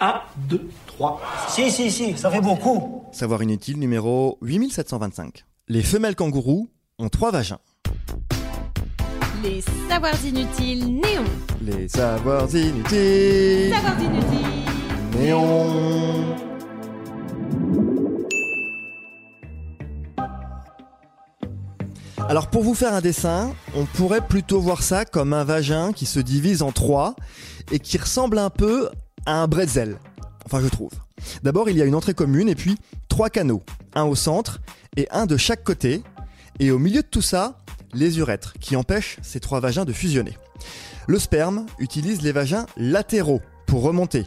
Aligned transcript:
1, 0.00 0.20
2, 0.48 0.68
3. 0.86 1.20
Si, 1.48 1.70
si, 1.70 1.90
si, 1.90 2.16
ça 2.16 2.30
fait 2.30 2.40
beaucoup. 2.40 3.04
Savoir 3.12 3.42
inutile 3.42 3.78
numéro 3.78 4.38
8725. 4.42 5.44
Les 5.68 5.82
femelles 5.82 6.14
kangourous 6.14 6.68
ont 6.98 7.08
trois 7.08 7.30
vagins. 7.30 7.58
Les 9.42 9.62
savoirs 9.88 10.24
inutiles 10.24 10.86
néons. 10.86 11.24
Les 11.62 11.88
savoirs 11.88 12.54
inutiles. 12.54 13.72
Savoirs 13.74 14.00
inutiles. 14.00 15.18
Néons. 15.18 16.36
Alors 22.28 22.48
pour 22.48 22.62
vous 22.62 22.74
faire 22.74 22.92
un 22.92 23.00
dessin, 23.00 23.52
on 23.74 23.84
pourrait 23.84 24.20
plutôt 24.20 24.60
voir 24.60 24.82
ça 24.82 25.04
comme 25.04 25.32
un 25.32 25.44
vagin 25.44 25.92
qui 25.92 26.04
se 26.04 26.20
divise 26.20 26.62
en 26.62 26.72
trois 26.72 27.14
et 27.72 27.78
qui 27.78 27.96
ressemble 27.96 28.38
un 28.38 28.50
peu 28.50 28.90
un 29.26 29.46
bretzel. 29.46 29.98
Enfin 30.44 30.60
je 30.60 30.68
trouve. 30.68 30.92
D'abord 31.42 31.68
il 31.68 31.76
y 31.76 31.82
a 31.82 31.84
une 31.84 31.94
entrée 31.94 32.14
commune 32.14 32.48
et 32.48 32.54
puis 32.54 32.76
trois 33.08 33.30
canaux, 33.30 33.62
un 33.94 34.04
au 34.04 34.14
centre 34.14 34.60
et 34.96 35.08
un 35.10 35.26
de 35.26 35.36
chaque 35.36 35.64
côté. 35.64 36.02
Et 36.60 36.70
au 36.70 36.78
milieu 36.78 37.02
de 37.02 37.06
tout 37.06 37.22
ça, 37.22 37.58
les 37.94 38.18
urètres 38.18 38.54
qui 38.60 38.76
empêchent 38.76 39.18
ces 39.22 39.40
trois 39.40 39.60
vagins 39.60 39.84
de 39.84 39.92
fusionner. 39.92 40.36
Le 41.06 41.18
sperme 41.18 41.66
utilise 41.78 42.22
les 42.22 42.32
vagins 42.32 42.66
latéraux 42.76 43.40
pour 43.66 43.82
remonter. 43.82 44.26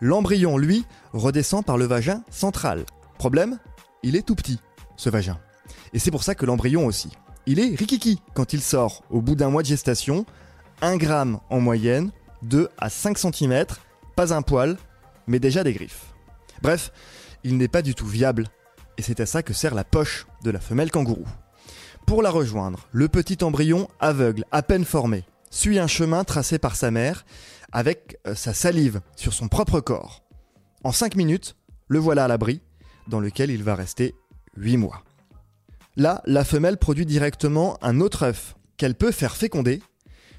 L'embryon, 0.00 0.58
lui, 0.58 0.84
redescend 1.12 1.64
par 1.64 1.78
le 1.78 1.84
vagin 1.84 2.22
central. 2.30 2.84
Problème 3.18 3.58
Il 4.02 4.16
est 4.16 4.22
tout 4.22 4.34
petit, 4.34 4.60
ce 4.96 5.10
vagin. 5.10 5.38
Et 5.92 5.98
c'est 5.98 6.10
pour 6.10 6.22
ça 6.22 6.34
que 6.34 6.46
l'embryon 6.46 6.86
aussi. 6.86 7.10
Il 7.46 7.58
est 7.60 7.74
rikiki 7.74 8.20
quand 8.34 8.52
il 8.52 8.60
sort 8.60 9.02
au 9.10 9.20
bout 9.20 9.34
d'un 9.34 9.50
mois 9.50 9.62
de 9.62 9.68
gestation, 9.68 10.26
1 10.82 10.96
gramme 10.96 11.40
en 11.50 11.60
moyenne, 11.60 12.10
2 12.42 12.68
à 12.78 12.90
5 12.90 13.18
cm, 13.18 13.64
pas 14.18 14.34
un 14.34 14.42
poil, 14.42 14.76
mais 15.28 15.38
déjà 15.38 15.62
des 15.62 15.72
griffes. 15.72 16.06
Bref, 16.60 16.90
il 17.44 17.56
n'est 17.56 17.68
pas 17.68 17.82
du 17.82 17.94
tout 17.94 18.04
viable, 18.04 18.48
et 18.96 19.02
c'est 19.02 19.20
à 19.20 19.26
ça 19.26 19.44
que 19.44 19.52
sert 19.52 19.76
la 19.76 19.84
poche 19.84 20.26
de 20.42 20.50
la 20.50 20.58
femelle 20.58 20.90
kangourou. 20.90 21.28
Pour 22.04 22.20
la 22.20 22.30
rejoindre, 22.30 22.88
le 22.90 23.06
petit 23.06 23.44
embryon 23.44 23.86
aveugle, 24.00 24.44
à 24.50 24.64
peine 24.64 24.84
formé, 24.84 25.22
suit 25.50 25.78
un 25.78 25.86
chemin 25.86 26.24
tracé 26.24 26.58
par 26.58 26.74
sa 26.74 26.90
mère 26.90 27.24
avec 27.70 28.18
euh, 28.26 28.34
sa 28.34 28.54
salive 28.54 29.02
sur 29.14 29.32
son 29.32 29.46
propre 29.46 29.78
corps. 29.78 30.24
En 30.82 30.90
5 30.90 31.14
minutes, 31.14 31.54
le 31.86 32.00
voilà 32.00 32.24
à 32.24 32.28
l'abri, 32.28 32.60
dans 33.06 33.20
lequel 33.20 33.52
il 33.52 33.62
va 33.62 33.76
rester 33.76 34.16
8 34.56 34.78
mois. 34.78 35.04
Là, 35.94 36.22
la 36.24 36.44
femelle 36.44 36.78
produit 36.78 37.06
directement 37.06 37.78
un 37.82 38.00
autre 38.00 38.24
œuf 38.24 38.56
qu'elle 38.78 38.96
peut 38.96 39.12
faire 39.12 39.36
féconder, 39.36 39.80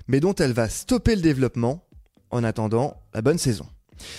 mais 0.10 0.20
dont 0.20 0.36
elle 0.36 0.52
va 0.52 0.68
stopper 0.68 1.16
le 1.16 1.22
développement 1.22 1.86
en 2.32 2.44
attendant 2.44 2.98
la 3.14 3.22
bonne 3.22 3.38
saison. 3.38 3.66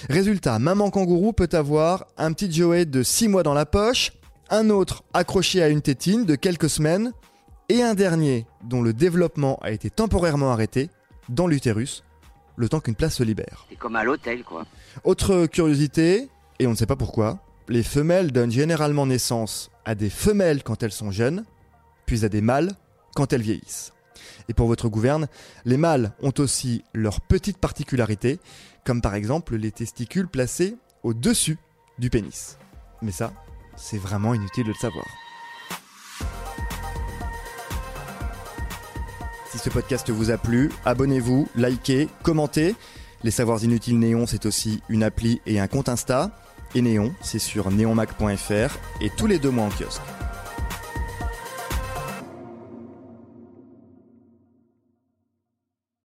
Résultat, 0.09 0.59
maman 0.59 0.91
kangourou 0.91 1.33
peut 1.33 1.49
avoir 1.53 2.07
un 2.17 2.33
petit 2.33 2.53
Joey 2.53 2.85
de 2.85 3.03
6 3.03 3.29
mois 3.29 3.43
dans 3.43 3.55
la 3.55 3.67
poche, 3.67 4.13
un 4.51 4.71
autre 4.71 5.05
accroché 5.15 5.63
à 5.63 5.69
une 5.69 5.81
tétine 5.81 6.25
de 6.27 6.35
quelques 6.35 6.69
semaines, 6.69 7.13
et 7.69 7.83
un 7.83 7.95
dernier 7.95 8.47
dont 8.65 8.83
le 8.83 8.93
développement 8.93 9.59
a 9.63 9.71
été 9.71 9.91
temporairement 9.91 10.51
arrêté 10.51 10.91
dans 11.29 11.47
l'utérus, 11.47 12.03
le 12.57 12.69
temps 12.69 12.81
qu'une 12.81 12.97
place 12.97 13.15
se 13.15 13.23
libère. 13.23 13.67
C'est 13.71 13.77
comme 13.77 13.97
à 13.97 14.03
l'hôtel, 14.03 14.43
quoi. 14.43 14.67
Autre 15.05 15.47
curiosité, 15.47 16.29
et 16.59 16.67
on 16.67 16.71
ne 16.71 16.75
sait 16.75 16.87
pas 16.87 16.97
pourquoi, 16.97 17.39
les 17.69 17.85
femelles 17.85 18.33
donnent 18.33 18.51
généralement 18.51 19.07
naissance 19.07 19.71
à 19.85 19.95
des 19.95 20.11
femelles 20.11 20.65
quand 20.65 20.83
elles 20.83 20.93
sont 20.93 21.13
jeunes, 21.13 21.45
puis 22.07 22.25
à 22.25 22.29
des 22.29 22.41
mâles 22.41 22.73
quand 23.15 23.33
elles 23.33 23.43
vieillissent. 23.43 23.93
Et 24.49 24.55
pour 24.55 24.67
votre 24.67 24.89
gouverne, 24.89 25.29
les 25.65 25.77
mâles 25.77 26.13
ont 26.23 26.35
aussi 26.39 26.85
leurs 26.95 27.21
petites 27.21 27.59
particularités, 27.59 28.41
comme 28.85 29.01
par 29.01 29.15
exemple 29.15 29.57
les 29.57 29.73
testicules 29.73 30.29
placés 30.29 30.77
au-dessus 31.03 31.59
du 31.99 32.11
pénis. 32.11 32.59
Mais 33.03 33.13
ça, 33.13 33.33
c'est 33.77 33.99
vraiment 33.99 34.35
inutile 34.35 34.65
de 34.65 34.69
le 34.69 34.75
savoir. 34.75 35.07
Si 39.51 39.59
ce 39.59 39.71
podcast 39.71 40.11
vous 40.11 40.31
a 40.31 40.39
plu, 40.39 40.71
abonnez-vous, 40.85 41.49
likez, 41.57 42.09
commentez. 42.23 42.77
Les 43.25 43.31
Savoirs 43.31 43.63
Inutiles 43.65 43.99
Néon, 43.99 44.27
c'est 44.27 44.47
aussi 44.47 44.81
une 44.89 45.03
appli 45.03 45.41
et 45.45 45.61
un 45.61 45.67
compte 45.67 45.89
Insta. 45.89 46.31
Et 46.75 46.83
Néon, 46.83 47.13
c'est 47.21 47.41
sur 47.41 47.71
neonmac.fr 47.71 48.79
et 49.01 49.11
tous 49.11 49.27
les 49.27 49.39
deux 49.39 49.51
mois 49.51 49.65
en 49.65 49.71
kiosque. 49.71 50.03